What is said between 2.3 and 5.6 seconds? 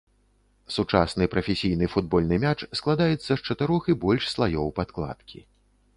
мяч складаецца з чатырох і больш слаёў падкладкі.